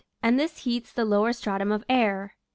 [0.23, 2.35] and this heats the lower stratum of air.